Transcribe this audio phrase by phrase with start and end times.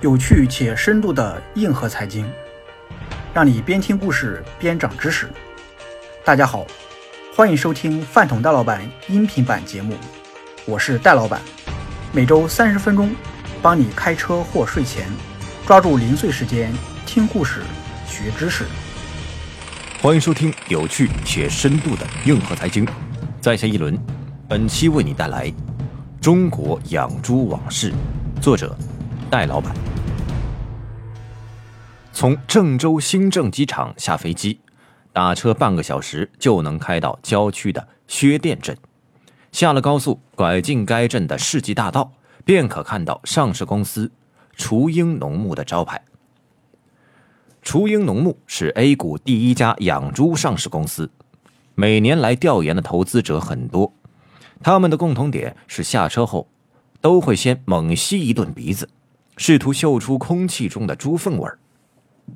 [0.00, 2.24] 有趣且深度的硬核财经，
[3.34, 5.28] 让你边听故事边长知识。
[6.24, 6.64] 大家好，
[7.34, 9.96] 欢迎收听饭桶戴老板音频版节目，
[10.66, 11.40] 我是戴老板，
[12.12, 13.12] 每周三十分钟，
[13.60, 15.08] 帮你开车或睡前
[15.66, 16.72] 抓住零碎时间
[17.04, 17.62] 听故事
[18.06, 18.66] 学知识。
[20.00, 22.86] 欢迎收听有趣且深度的硬核财经，
[23.40, 23.98] 在下一轮，
[24.48, 25.52] 本期为你带来
[26.20, 27.92] 中国养猪往事，
[28.40, 28.78] 作者
[29.30, 29.74] 戴老板。
[32.12, 34.60] 从郑州新郑机场下飞机，
[35.12, 38.76] 打车半个小时就能开到郊区的薛店镇。
[39.52, 42.12] 下了高速，拐进该镇的世纪大道，
[42.44, 44.10] 便可看到上市公司
[44.56, 46.02] 雏鹰农牧的招牌。
[47.62, 51.10] 雏鹰农牧是 A 股第一家养猪上市公司，
[51.74, 53.92] 每年来调研的投资者很多，
[54.62, 56.48] 他们的共同点是下车后
[57.00, 58.88] 都会先猛吸一顿鼻子，
[59.38, 61.58] 试图嗅出空气中的猪粪味儿。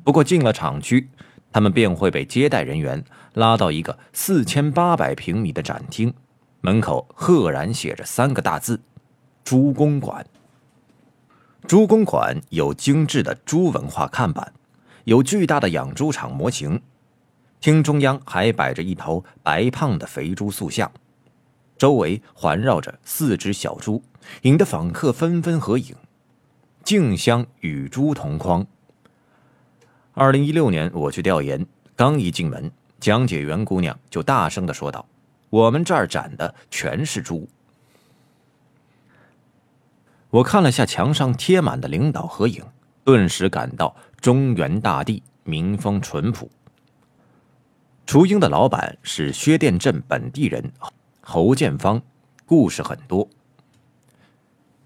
[0.02, 1.10] 不过进了厂区，
[1.52, 3.04] 他们便会被接待人员
[3.34, 6.14] 拉到一个四千八百平米的展厅，
[6.62, 8.80] 门口赫然写着三个大字
[9.44, 10.24] ：“猪公馆”。
[11.68, 14.52] 猪公馆有精致的猪文化看板。
[15.04, 16.80] 有巨大的养猪场模型，
[17.60, 20.90] 厅中央还摆着一头白胖的肥猪塑像，
[21.76, 24.00] 周围环绕着四只小猪，
[24.42, 25.96] 引得访客纷纷合影，
[26.84, 28.66] 竞相与猪同框。
[30.14, 31.66] 二零一六年我去调研，
[31.96, 35.06] 刚一进门，讲解员姑娘就大声的说道
[35.50, 37.48] ：“我们这儿展的全是猪。”
[40.30, 42.64] 我看了下墙上贴满的领导合影，
[43.04, 43.94] 顿时感到。
[44.22, 46.48] 中原大地民风淳朴。
[48.06, 50.72] 雏鹰的老板是薛店镇本地人
[51.20, 52.00] 侯建芳，
[52.46, 53.28] 故事很多。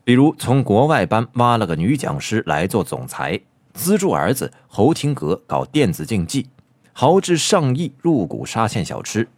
[0.06, 3.40] 比如从国外班挖了个女讲师来做总裁，
[3.74, 6.46] 资助儿子侯廷阁搞电子竞技，
[6.92, 9.28] 豪掷上亿入股沙县小吃，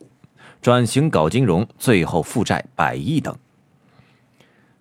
[0.61, 3.35] 转型搞金融，最后负债百亿等。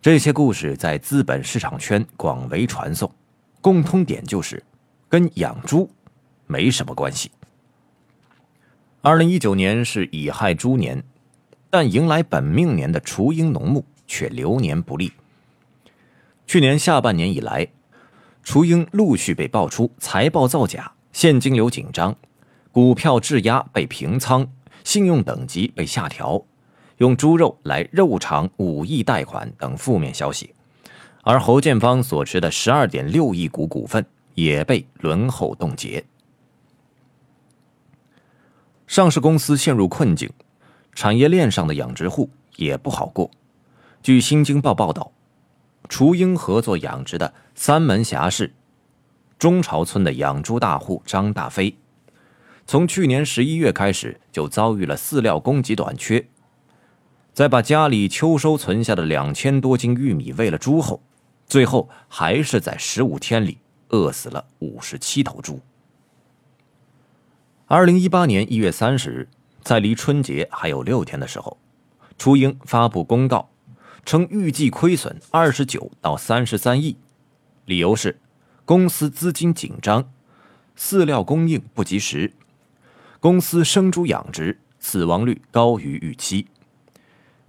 [0.01, 3.09] 这些故事在资本市场圈广为传颂，
[3.61, 4.61] 共通点就是。
[5.07, 5.89] 跟养猪
[6.47, 7.31] 没什么关系。
[8.99, 11.01] 二零一九年是乙亥猪年，
[11.69, 15.13] 但迎来本命年的雏鹰农牧却流年不利。
[16.47, 17.67] 去年下半年以来，
[18.43, 22.15] 雏鹰陆续被爆出财报造假、现金流紧张、
[22.71, 24.49] 股票质押被平仓、
[24.83, 26.41] 信用等级被下调、
[26.97, 30.55] 用猪肉来肉偿五亿贷款等负面消息，
[31.23, 34.05] 而侯建芳所持的十二点六亿股股份。
[34.37, 36.05] 也被轮候冻结，
[38.85, 40.29] 上市公司陷入困境，
[40.93, 43.31] 产业链上的养殖户也不好过。
[44.03, 45.11] 据《新京报》报道，
[45.89, 48.53] 雏鹰合作养殖的三门峡市
[49.39, 51.77] 中朝村的养猪大户张大飞，
[52.65, 56.27] 从去年十一月开始就遭遇了饲料供给短缺，
[57.33, 61.01] 在把家里秋收存下的两千多斤玉米喂了猪后，
[61.45, 63.59] 最后还是在十五天里。
[63.89, 65.61] 饿死了五十七头猪。
[67.67, 69.29] 二零一八年一月三十日，
[69.63, 71.57] 在离春节还有六天的时候，
[72.17, 73.49] 雏鹰发布公告，
[74.07, 76.95] 称预计亏损二十九到三十三亿，
[77.65, 78.17] 理由是
[78.63, 80.09] 公司资金紧张，
[80.77, 82.31] 饲料供应不及时，
[83.19, 86.47] 公司生猪养殖死亡率高于预期。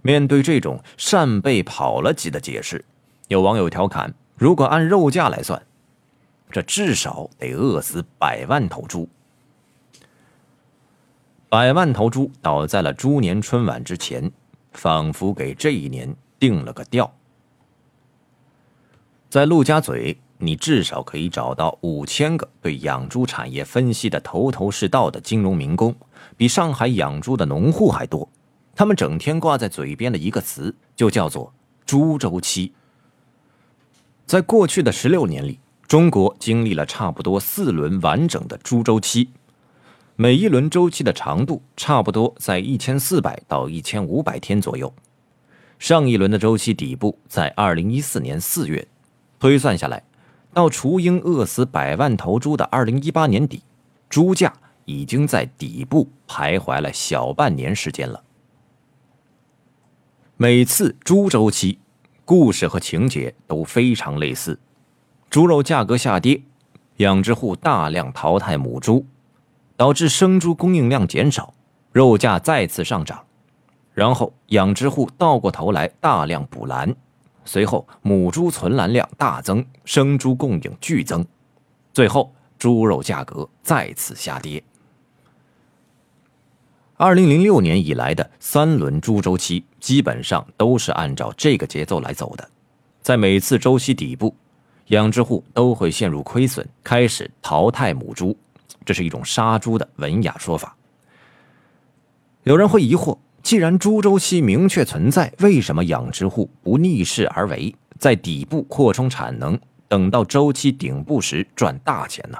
[0.01, 2.83] 面对这种扇贝跑了几的解释，
[3.29, 5.65] 有网友调侃：如果按肉价来算。
[6.51, 9.07] 这至少得饿死百万头猪，
[11.47, 14.29] 百万头猪倒在了猪年春晚之前，
[14.73, 17.13] 仿佛给这一年定了个调。
[19.29, 25.95] 在陆家嘴，你至少可以找到五千个对养猪产业分析的头头是道的金融民工，
[26.37, 28.29] 比上海养猪的农户还多。
[28.75, 31.53] 他们整天挂在嘴边的一个词，就叫做
[31.85, 32.73] “猪周期”。
[34.25, 35.59] 在过去的十六年里。
[35.87, 39.31] 中国经历了差不多四轮完整的猪周期，
[40.15, 44.93] 每一轮周期的长度差不多在一千四百到一千五百天左右。
[45.79, 48.85] 上一轮的周期底部在二零一四年四月，
[49.39, 50.03] 推算下来，
[50.53, 53.63] 到雏鹰饿死百万头猪的二零一八年底，
[54.09, 54.53] 猪价
[54.83, 58.21] 已经在底部徘徊了小半年时间了。
[60.35, 61.79] 每次猪周期，
[62.25, 64.59] 故事和情节都非常类似。
[65.29, 66.41] 猪肉价格下跌，
[66.97, 69.05] 养殖户大量淘汰母猪，
[69.77, 71.53] 导致生猪供应量减少，
[71.93, 73.23] 肉价再次上涨。
[73.99, 76.95] 然后养殖户倒过头来大量补栏，
[77.43, 81.25] 随后母猪存栏量大增，生猪供应剧增，
[81.91, 84.63] 最后猪肉价格再次下跌。
[86.95, 92.49] 二零零六年以来的三轮猪周期基本上都是按照这个节奏来走的，
[93.01, 94.33] 在每次周期底部，
[94.87, 98.37] 养殖户都会陷入亏损，开始淘汰母猪，
[98.85, 100.73] 这是一种杀猪的文雅说法。
[102.43, 109.57] 有人会疑惑，既然猪周期明确存在，为什么养殖户不逆势而为，在底部扩充产能，
[109.87, 112.37] 等到周期顶部时赚大钱呢？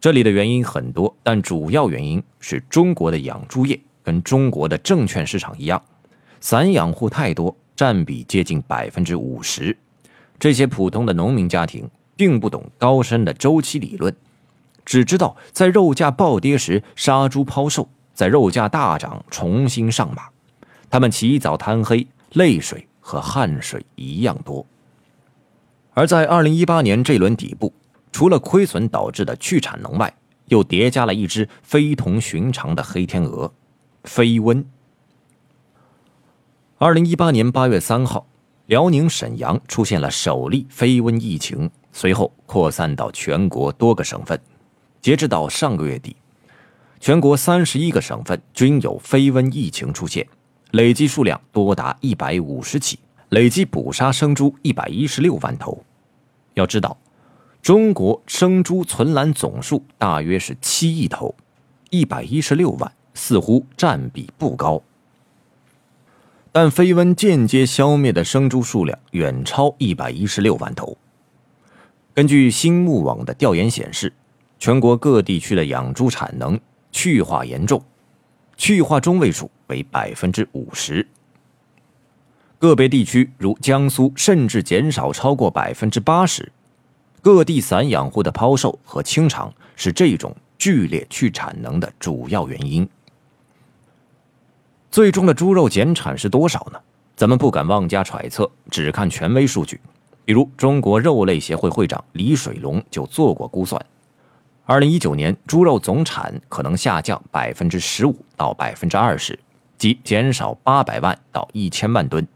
[0.00, 5.80] 这里的原因很多，但主要原因是中国的养猪业跟中国的证券市场一样，
[6.40, 9.76] 散养户太多，占比接近百分之五十。
[10.38, 14.14] 这些普通的农民家庭并不懂高深的周期理论，
[14.84, 20.24] 只知道在肉价暴跌时杀猪抛售，在肉价大涨重新上马。
[20.90, 24.66] 他们起早贪黑，泪水和汗水一样多。
[25.94, 27.72] 而在二零一八年这轮底部。
[28.10, 30.12] 除了亏损导致的去产能外，
[30.46, 33.52] 又叠加了一只非同寻常的黑天鹅——
[34.02, 34.64] 飞瘟。
[36.78, 38.26] 二零一八年八月三号，
[38.66, 44.40] 辽宁沈阳出现了首例飞瘟疫情，随后扩散到全国多个省份。
[45.00, 46.16] 截止到上个月底，
[47.00, 50.26] 全国三十一个省份均有飞瘟疫情出现，
[50.72, 52.98] 累计数量多达一百五十起，
[53.28, 55.82] 累计捕杀生猪一百一十六万头。
[56.54, 56.96] 要知道。
[57.60, 61.34] 中国生猪存栏总数大约是七亿头，
[61.90, 64.80] 一百一十六万似乎占比不高，
[66.52, 70.96] 但飞瘟间接消灭的生猪数量远超一百一十六万头。
[72.14, 74.12] 根据新牧网的调研显示，
[74.60, 76.58] 全国各地区的养猪产能
[76.92, 77.82] 去化严重，
[78.56, 81.06] 去化中位数为百分之五十，
[82.58, 86.50] 个别地区如江苏甚至减少超过百分之八十。
[87.20, 92.88] 各地散养户的抛售和清场是这种剧烈去产能的主要原因。
[94.90, 96.80] 最终的猪肉减产是多少呢？
[97.16, 99.80] 咱们不敢妄加揣测，只看权威数据。
[100.24, 103.84] 比如，中国肉类协会会长李水龙就做过估算：，
[104.70, 109.38] 二零一九年猪肉总产可能下降百分之十五到百分之二十，
[109.78, 112.28] 即减少八百万到一千万吨。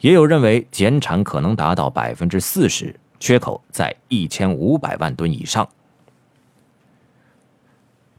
[0.00, 2.98] 也有认为减产可能达到百分之四十。
[3.20, 5.68] 缺口在一千五百万吨以上。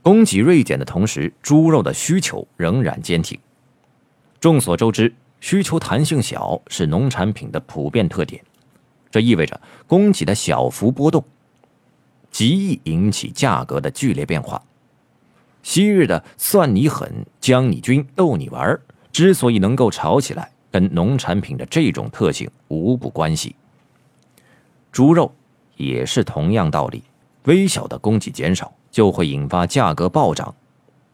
[0.03, 3.39] 供给锐减的同时，猪肉的需求仍然坚挺。
[4.39, 8.43] 众所周知，需求弹性小是农产品的普遍特点，
[9.09, 11.23] 这意味着供给的小幅波动
[12.31, 14.61] 极易引起价格的剧烈变化。
[15.63, 18.79] 昔日的算你狠、将你军、逗你玩
[19.11, 23.55] 之所以能够炒起来，跟农产品的这种特性无不关系。
[24.91, 25.33] 猪肉
[25.75, 27.03] 也是同样道理，
[27.43, 30.55] 微小的供给减少就会引发价格暴涨。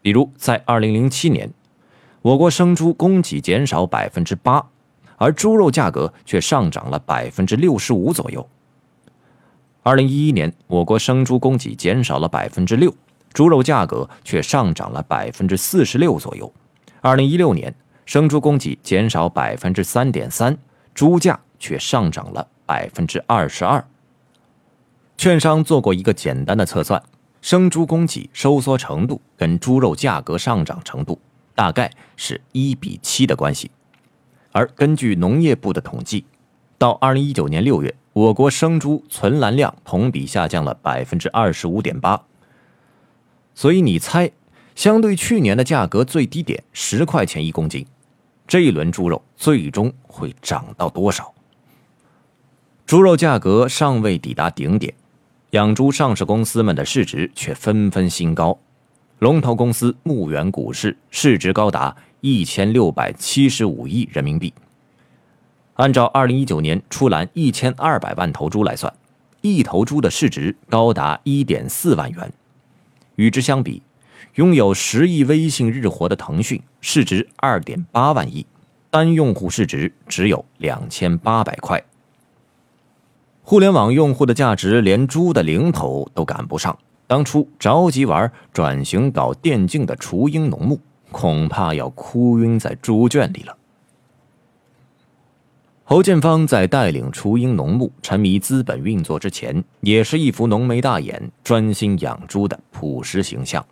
[0.00, 1.50] 比如在二零零七年，
[2.22, 4.64] 我国生猪供给减少百分之八，
[5.16, 8.46] 而猪肉价格却上涨了百分之六十五左右。
[9.84, 12.92] 二零一一年，我国生猪供给减少了百分之六，
[13.34, 16.50] 猪肉价格却上涨了百分之四十六左右。
[17.02, 17.74] 二零一六年，
[18.06, 20.56] 生猪供给减少百分之三点三，
[20.94, 22.48] 猪价却上涨了。
[22.66, 23.86] 百分之二十二。
[25.18, 27.02] 券商做过一个简单的测算，
[27.42, 31.20] 生猪供给收缩程度跟猪肉价格上涨程度
[31.54, 33.70] 大概是一比七的关系。
[34.52, 36.24] 而根据农业部的统计，
[36.78, 42.22] 到二零一九年六月，我国生猪存栏量同比下降了百分之二十五点八。
[43.56, 44.30] 所以你猜，
[44.76, 47.84] 相对去年的价格最低点十块钱一公斤，
[48.46, 51.34] 这一轮猪肉最终会涨到多少？
[52.86, 54.94] 猪肉价格尚未抵达顶点，
[55.50, 58.56] 养猪上市公司们的市值却纷纷新高。
[59.18, 64.54] 龙头公司牧原股市市值高达一千六百七十五亿人民币。
[65.74, 68.92] 按照二零一九年出栏一千二百万头猪来算，
[69.40, 72.32] 一头猪的市值高达一点四万元。
[73.16, 73.82] 与之相比，
[74.34, 78.46] 拥有十亿微信日活的腾讯市值二点八万亿，
[78.88, 81.82] 单用户市值只有两千八百块。
[83.42, 86.78] 互联网用户的价值连猪的零头都赶不上，
[87.08, 93.56] 当初着急玩转型搞电竞的雏鹰农牧，恐怕要哭晕在猪圈里了。
[95.86, 103.62] 侯建芳在带领雏鹰农牧沉迷资本运作之前，也是一副浓眉大眼、专心养猪的朴实形象。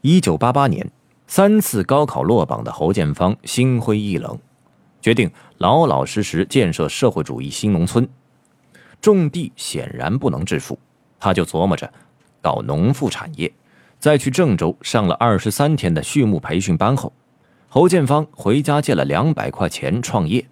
[0.00, 0.90] 一九八八年，
[1.26, 4.38] 三次高考落榜的侯建芳心灰意冷，
[5.02, 8.08] 决定老老实实建设社会主义新农村。
[9.02, 10.78] 种地显然不能致富，
[11.20, 11.92] 他就琢磨着
[12.40, 13.52] 搞农副产业。
[13.98, 17.12] 在去郑州上了二十三天的畜牧培训班后，
[17.68, 20.46] 侯建芳回家借了两百块钱创业，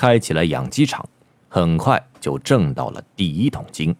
[0.00, 1.06] 开起了养鸡场，
[1.50, 3.94] 很快就挣到了第一桶金。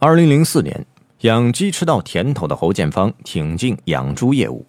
[0.00, 0.84] 二零零四年，
[1.20, 4.66] 养鸡吃到甜头的侯建芳挺进养猪业务，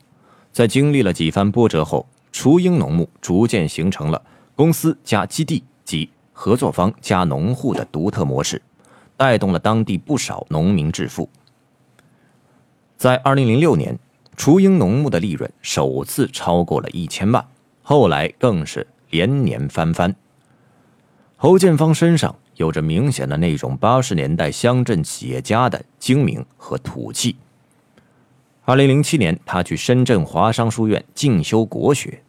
[0.52, 4.22] 在经历了几番波折后，雏鹰农牧逐渐形成了
[4.56, 6.08] 公司加基地及。
[6.32, 8.62] 合作方加农户的独特模式，
[9.16, 11.28] 带动了当地不少农民致富。
[12.96, 13.98] 在二零零六年，
[14.36, 17.44] 雏鹰农牧的利润首次超过了一千万，
[17.82, 20.16] 后来更是连年翻番。
[21.36, 27.36] 侯建芳身上有着明显的那种八十年代乡镇企业家的精明和土气。
[28.66, 32.22] 二零零七年，他去深圳华商书院进修国学，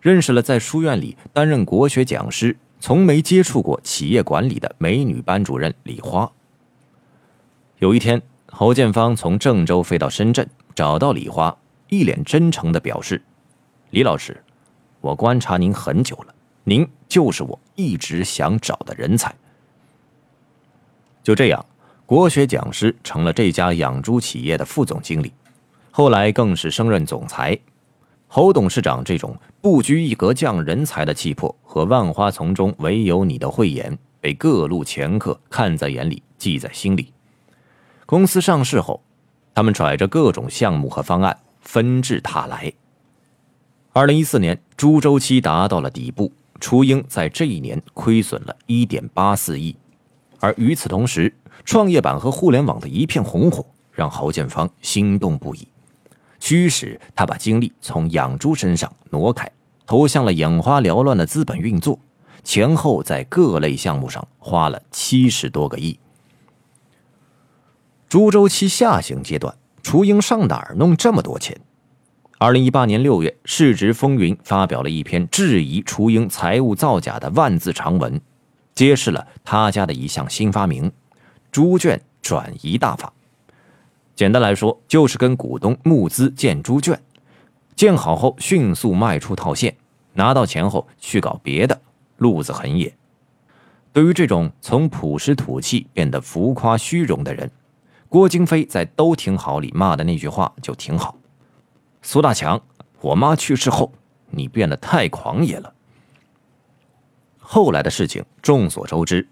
[0.00, 2.56] 认识了在书院里担任国学讲师。
[2.82, 6.32] 从没接触过企业管理的美女班主任李花。
[7.78, 11.54] 有一天，侯建芳从郑州飞到深圳，找到李花，
[11.90, 13.20] 一脸真诚的表示
[13.92, 14.42] ：“李老师，
[15.00, 19.34] 我观察您很久了，您就是我一直想找的人才。”
[21.22, 21.64] 就这样，
[22.06, 25.32] 国学讲师成了这家养猪企业的副总经理，
[25.90, 27.58] 后来更是升任总裁。
[28.26, 37.12] 侯董事长这种不拘一格降人才的气魄和万花丛中唯有你的慧眼，被各路掮客看在眼里，记在心里。
[38.06, 39.02] 公司上市后，
[39.54, 42.72] 他们揣着各种项目和方案纷至沓来。
[43.92, 46.30] 二零一四年，猪周期达到了底部，
[46.60, 49.74] 雏鹰在这一年亏损了一点八四亿。
[50.38, 55.66] 而与此同时，创业板和互联网的一片红火，让侯建芳心动不已。
[56.38, 59.50] 驱使他把精力从养猪身上挪开，
[59.86, 61.98] 投向了眼花缭乱的资本运作，
[62.44, 65.98] 前后在各类项目上花了七十多个亿。
[68.08, 71.60] 猪周期下行阶段，雏鹰上哪儿弄这么多钱？
[72.42, 78.18] 二零一八年六月，市值风云发表了一篇质疑雏鹰财务造假的万字长文，
[78.74, 80.90] 揭示了他家的一项新发明——
[81.52, 83.12] 猪圈转移大法。
[84.16, 86.98] 简单来说，就是跟股东募资建猪圈，
[87.76, 89.76] 建好后迅速卖出套现，
[90.14, 91.78] 拿到钱后去搞别的，
[92.16, 92.90] 路子很野。
[93.92, 97.50] 对于这种从朴实土气变得浮夸虚荣的人，
[98.08, 101.18] 郭京飞在《都挺好》里骂的那句话就挺好
[102.02, 102.62] ：“苏大强，
[103.00, 103.92] 我妈去世后，
[104.30, 105.74] 你变得太狂野了。”
[107.38, 109.28] 后来的事情众所周知，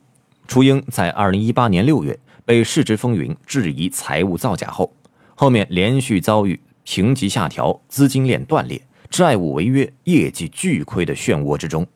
[0.46, 2.18] 初英在二零一八年六月。
[2.44, 4.90] 被市值风云质疑财务造假后，
[5.34, 11.86] 后面连续遭遇评级下调、资金链断裂、债务违约、业绩巨亏的漩涡之中，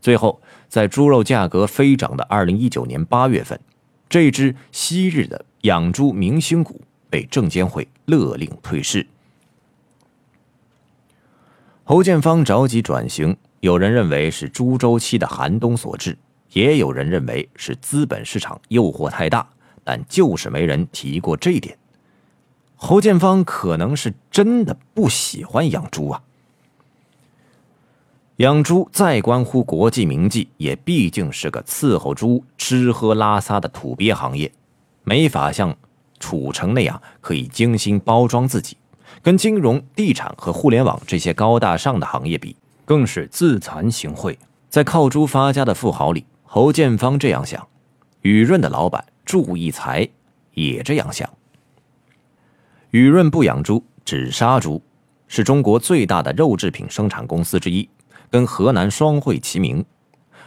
[0.00, 3.58] 最后在猪肉价格飞涨的二零一九年八月份，
[4.08, 9.04] 这只昔日的养猪明星股被证监会勒令退市。
[11.90, 16.16] 侯建芳着急转型，有人认为是猪周期的寒冬所致，
[16.52, 19.44] 也有人认为是资本市场诱惑太大。
[19.82, 21.76] 但就是没人提过这一点。
[22.76, 26.22] 侯建芳可能是真的不喜欢养猪啊。
[28.36, 34.52] 养猪再关乎国际名记，也毕竟是个伺候猪吃喝拉撒的土鳖行业，
[35.02, 35.76] 没法像
[36.20, 38.76] 楚城那样可以精心包装自己。
[39.22, 44.36] 跟金融、地产和互联网这些高大上的行业比，更是自惭形秽。
[44.68, 47.66] 在靠猪发家的富豪里，侯建芳这样想。
[48.22, 49.04] 雨润的老板。
[49.22, 50.08] 祝义才
[50.54, 51.30] 也这样想。
[52.90, 54.82] 雨润不养猪，只杀猪，
[55.28, 57.88] 是中国最大的肉制品生产公司之一，
[58.28, 59.84] 跟河南双汇齐名。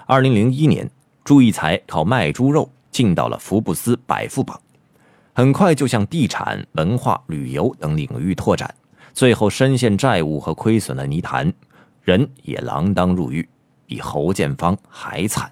[0.05, 0.89] 二零零一年，
[1.23, 4.59] 祝义才靠卖猪肉进到了福布斯百富榜，
[5.33, 8.73] 很快就向地产、文化、旅游等领域拓展，
[9.13, 11.51] 最后深陷债务和亏损的泥潭，
[12.03, 13.47] 人也锒铛入狱，
[13.87, 15.51] 比侯建芳还惨。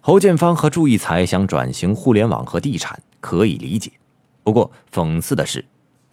[0.00, 3.90] 侯建芳和祝义才想转型互联网和地产，可以理解。
[4.42, 5.64] 不过，讽刺的是，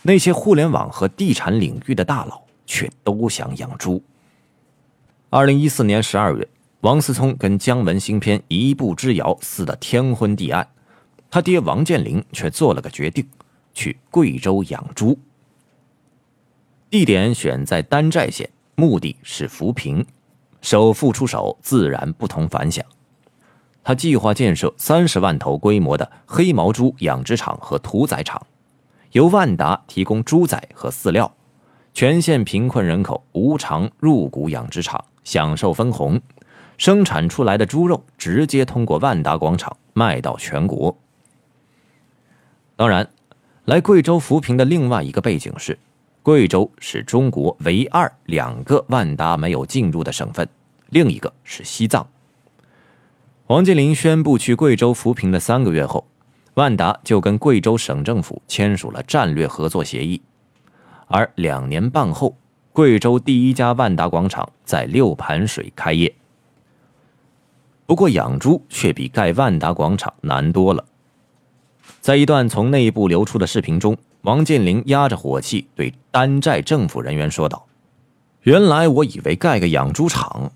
[0.04, 4.02] 那些互联网和地产领域的大佬却都想养猪。
[5.30, 6.48] 二零一四年十二月，
[6.82, 10.68] 王思聪跟姜文新片《一步之遥》撕得天昏地暗，
[11.30, 13.28] 他爹王健林却做了个决定，
[13.74, 15.18] 去贵州养猪。
[16.90, 20.06] 地点选在丹寨县，目的是扶贫，
[20.62, 22.86] 首富出手，自然不同凡响。
[23.84, 28.46] 他计划建设三十万头规模的黑毛猪养殖场和屠宰场，
[29.12, 31.34] 由万达提供猪仔和饲料，
[31.94, 36.22] 全县贫困人口无偿入股养殖场，享受分红，
[36.78, 40.98] 生产出来的猪肉直接通过万达广场卖到全国。
[42.78, 43.10] 当然，
[43.66, 45.78] 来贵州扶贫的另外一个背景是，
[46.22, 50.48] 贵州是中国唯二两个万达没有进入的省份，
[50.92, 52.08] 另一个是西藏。
[53.48, 56.06] 王健林宣布去贵州扶贫的三个月后，
[56.54, 60.22] 万达就跟贵州省政府签署了战略合作协议。
[61.08, 62.38] 而两年半后，
[62.74, 66.14] 贵州第一家万达广场在六盘水开业。
[67.88, 70.86] 不过，养猪却比盖万达广场难多了。
[72.02, 77.66] 在一段从内部流出的视频中，王健林压着火气对丹寨政府人员说道
[78.44, 80.52] ：“原来我以为盖个养猪场。”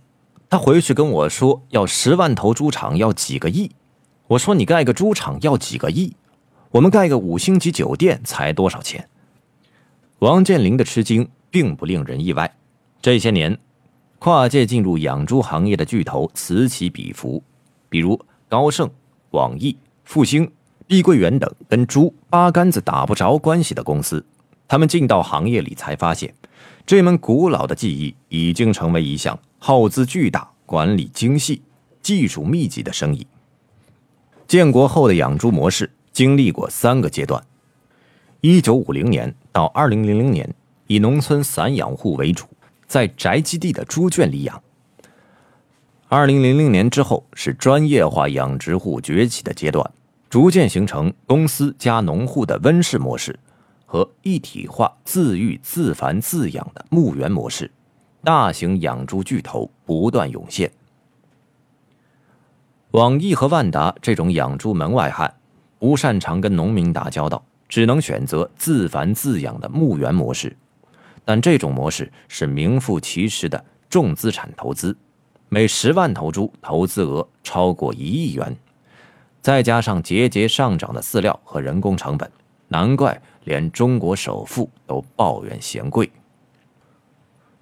[0.49, 3.71] 他回去跟我说要十万头猪场要几个亿，
[4.27, 6.13] 我说你盖个猪场要几个亿，
[6.71, 9.07] 我们盖个五星级酒店才多少钱？
[10.19, 12.53] 王健林的吃惊并不令人意外，
[13.01, 13.57] 这些年，
[14.19, 17.41] 跨界进入养猪行业的巨头此起彼伏，
[17.87, 18.19] 比如
[18.49, 18.89] 高盛、
[19.29, 20.51] 网易、复星、
[20.91, 24.25] 碧桂园等跟猪八竿子打不着关系的公司，
[24.67, 26.35] 他们进到行业里才发现，
[26.85, 29.39] 这门古老的技艺已经成为一项。
[29.57, 31.61] 耗资巨大、管理精细、
[32.01, 33.25] 技术密集的生意。
[34.45, 37.41] 建国后的养猪模式经历过三个阶段：
[38.41, 40.53] 一九五零年到二零零零年，
[40.87, 42.45] 以农村散养户为主，
[42.85, 44.61] 在宅基地的猪圈里养；
[46.09, 49.89] 二零零零年之后是专业化养殖户崛起的阶段，
[50.31, 53.37] 逐渐形成公司加农户的温室模式
[53.85, 57.69] 和一体化自育自繁自养的牧原模式。
[58.23, 60.71] 大型养猪巨头不断涌现，
[62.91, 65.33] 网易和万达这种养猪门外汉，
[65.79, 70.55] 不擅长跟农民打交道，只能选择自繁自养的牧原模式。
[71.25, 74.95] 但这种模式是名副其实的重资产投资，
[75.49, 78.55] 每十万头猪投资额超过一亿元，
[79.41, 82.31] 再加上节节上涨的饲料和人工成本，
[82.67, 86.11] 难怪连中国首富都抱怨嫌贵。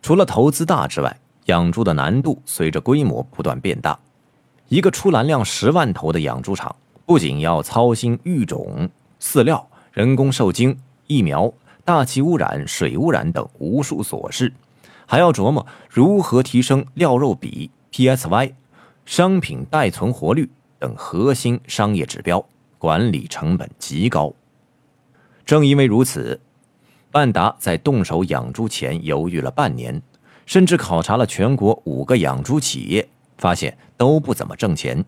[0.02, 3.98] 除了投资大之外，养猪的难度随着规模不断变大。
[4.68, 8.90] 一个出栏量十万头的养猪场，不仅要操心育种、
[9.22, 11.52] 饲料、人工受精、疫苗、
[11.84, 14.54] 大气污染、水污染等无数琐事，
[15.06, 18.54] 还要琢磨如何提升料肉比、PSY、
[19.06, 22.44] 商品待存活率等核心商业指标，
[22.78, 24.34] 管理成本极高。
[25.46, 26.40] 正因为如此。
[27.14, 30.00] 万达在动手养猪前犹豫了半年，
[30.46, 35.04] 甚至考察了全国五个养猪企业，发现都不怎么挣钱，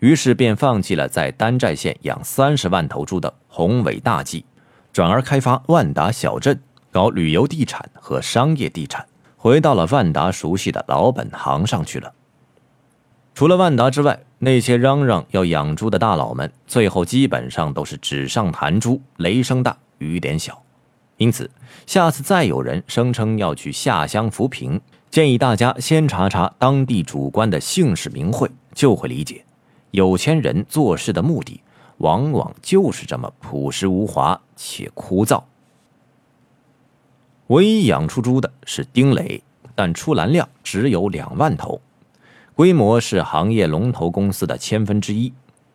[0.00, 4.44] 于是便放弃了在丹寨县养三十万头猪的宏伟大计，
[4.92, 12.12] 转而开发万达小镇，搞旅游地产和商业地产，回到了万达熟悉的老本行上去了。
[13.32, 20.62] 除了万达之外，那些嚷嚷要养猪的大佬们，最后基本上都是纸上谈猪，雷声大雨点小。
[21.16, 21.50] 因此，
[21.86, 29.44] 下次再有人声称要去下乡扶贫，建议大家先查查当地主官的姓氏名讳，就会理解，
[29.90, 31.60] 有钱人做事的目的
[31.96, 35.42] 往往就是这么朴实无华且枯燥。
[37.48, 39.42] 唯一养出猪的是丁磊，
[39.74, 41.80] 但出栏量只有两万头，
[42.58, 45.32] 规模是行业龙头公司的千分之一，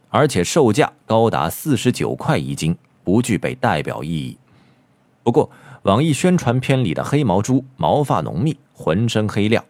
[0.10, 4.38] 而且售价高达四十九块一斤，不具备代表意义。
[5.24, 5.50] 不过，
[5.84, 9.63] 网易宣传片里的黑毛猪毛发浓密，浑身黑亮，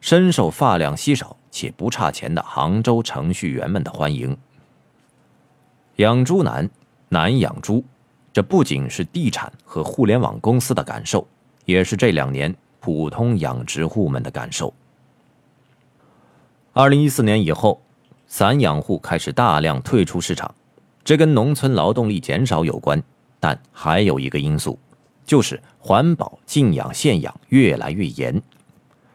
[0.00, 4.36] 深受发量稀少且不差钱的杭州程序员们的欢迎。
[5.96, 6.70] 养猪难，
[7.08, 7.84] 难养猪，
[8.32, 11.26] 这不仅是地产和互联网公司的感受，
[11.64, 14.72] 也是这两年普通养殖户们的感受。
[16.76, 17.80] 二零一四年以后，
[18.26, 20.52] 散养户开始大量退出市场，
[21.04, 23.00] 这跟农村劳动力减少有关，
[23.38, 24.76] 但还有一个因素。
[25.24, 28.42] 就是环保禁养限养越来越严，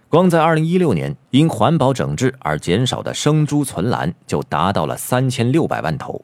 [0.08, 6.24] 光在二零一六年，因环保整治而减少的生猪存栏就达到了三千六百万头。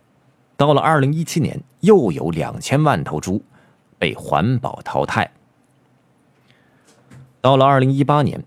[0.56, 3.44] 到了二零一七年，又有两千万头猪
[4.00, 5.30] 被环保淘汰。
[7.42, 8.42] 到了二零一八年，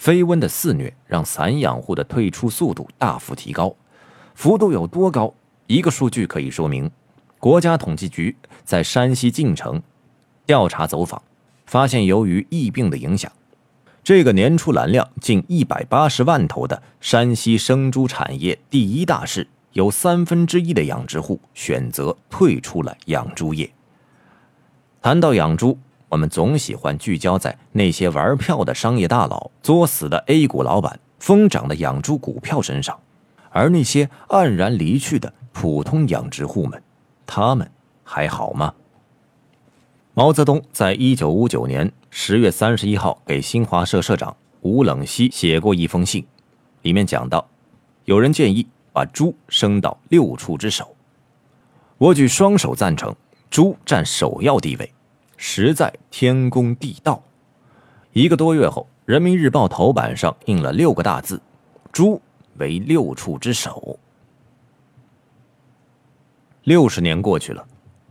[0.00, 3.76] 飞瘟的肆虐让散养户的退出速度大幅提高，
[4.34, 5.34] 幅度有多高？
[5.66, 6.90] 一个数据可以说明：
[7.38, 8.34] 国家统计局
[8.64, 9.82] 在山西晋城。
[10.46, 11.20] 调查走访，
[11.66, 13.30] 发现由于疫病的影响，
[14.02, 23.70] 这个年出栏量近一百八十万头的山西生猪产业第一大市，有三分之一的养殖户选择退出了养猪业。
[25.02, 25.78] 谈到养猪，
[26.10, 32.98] 我们总喜欢聚焦在那些玩票的商业大佬、作死的 A 股老板、疯涨的养猪股票身上，
[33.50, 36.82] 而那些黯然离去的普通养殖户们，
[37.24, 37.70] 他们
[38.02, 38.74] 还好吗？
[40.12, 46.26] 毛泽东在一九五九年十月三十一号给新华社社长吴冷西写过一封信，
[46.82, 47.46] 里面讲到，
[48.04, 50.96] 有人建议把猪升到六畜之首，
[51.98, 53.14] 我举双手赞成，
[53.48, 54.92] 猪占首要地位，
[55.42, 57.22] 实在天公地道。
[58.12, 61.40] 一个多月后，《人民日报》头版上印了六个大字
[61.90, 62.20] ：“猪
[62.58, 63.98] 为六畜之首。”
[66.64, 67.66] 六十年过去了，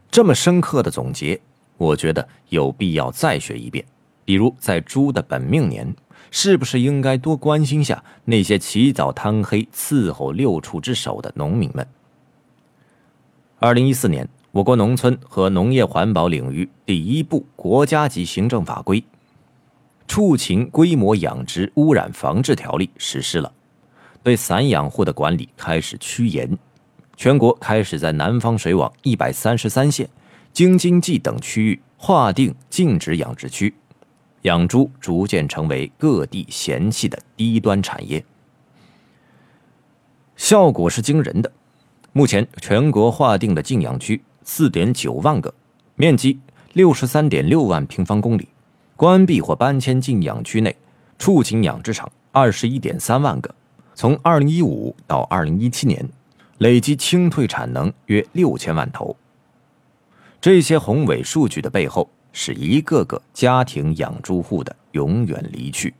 [0.09, 1.39] 这么深刻的总结，
[1.77, 3.85] 我觉得有必要再学一遍。
[4.25, 5.95] 比如，在猪的本命年，
[6.31, 11.87] 是不是应该多关心下那些起早贪黑伺候六畜之首的农民们？
[13.59, 18.99] 二零一四年，我国农村和农业环保领域第一部国家级行政法规
[20.07, 23.53] 《畜禽规模养殖污染防治条例》实施了，
[24.23, 26.57] 对散养户的管理开始趋严。
[27.15, 30.09] 全国开始在南方水网一百三十三县、
[30.51, 33.71] 京津冀等区域划定禁止养殖区，
[34.41, 38.25] 养猪逐渐成为各地嫌弃的低端产业，
[40.35, 41.51] 效果是惊人的。
[42.13, 45.53] 目前全国划定的禁养区四点九万个，
[45.95, 46.39] 面积
[46.73, 48.45] 六十三点六万平方公里；
[48.95, 50.75] 关闭或搬迁禁养区内
[51.17, 53.53] 畜禽养殖场二十一点三万个。
[53.95, 56.09] 从二零一五到二零一七年。
[56.59, 59.15] 累计清退产能约六千万头。
[60.41, 65.93] 这些宏伟数据的背后，是一个个家庭养猪户的永远离去。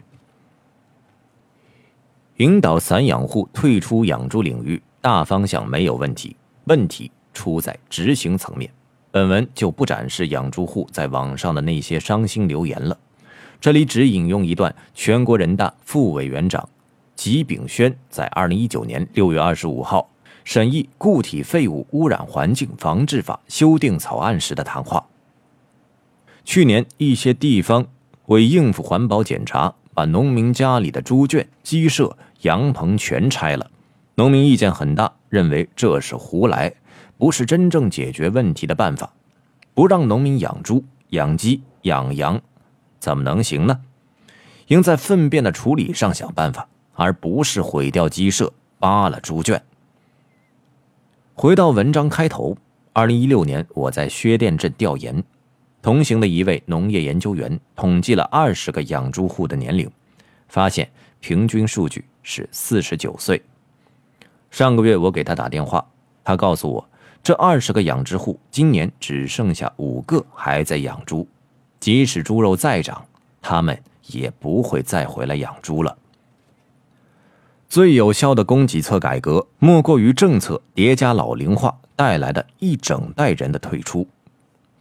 [2.37, 8.71] 引导散养户退出养猪领域，大方向没有问题，问题出在执行层面。
[9.11, 12.97] 本文就不展示养猪户在网上的那些伤心留言了，
[13.59, 16.69] 这里只引用一段全国人大副委员长
[17.15, 20.09] 吉炳轩在二零一九年六月二十五号。
[20.45, 25.05] 审议《固体废物污染环境防治法》修订草案时的谈话。
[26.43, 27.85] 去年，一些地方
[28.27, 33.69] 为应付环保检查，把农民家里的猪圈、鸡舍、羊棚全拆了。
[34.15, 36.73] 农民意见很大，认为这是胡来，
[37.19, 39.11] 不是真正解决问题的办法。
[39.73, 42.41] 不让农民养猪、养鸡、养羊，
[42.97, 43.81] 怎么能行呢？
[44.67, 49.61] 应在粪便的处理上想办法，而不是毁掉鸡舍、扒了猪圈。
[51.33, 52.57] 回到文章开头，
[52.93, 55.21] 二零一六年我在薛店镇调研，
[55.81, 59.89] 同行的一位农业研究员统计了二十个养猪户的年龄，
[60.47, 63.41] 发现平均数据是四十九岁。
[64.51, 65.85] 上个月我给他打电话，
[66.23, 66.89] 他告诉我，
[67.21, 71.27] 这二十个养殖户今年只剩下五个还在养猪，
[71.79, 73.05] 即使猪肉再涨，
[73.41, 75.97] 他们也不会再回来养猪了。
[77.67, 84.07] 最有效的供给侧改革，莫过于政策叠加老龄化带来的一整代人的退出，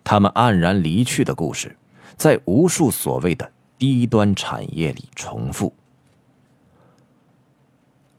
[0.02, 1.76] 他们黯然离去的故事，
[2.16, 5.74] 在无数所谓的低端产业里重复。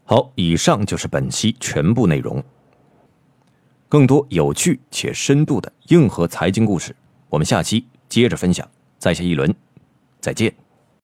[0.03, 2.43] 好，以上就是本期全部内容。
[3.89, 6.95] 更多有趣且深度的硬核财经故事，
[7.27, 8.65] 我们下期接着分享。
[8.99, 9.53] 再下一轮，
[10.21, 10.53] 再见。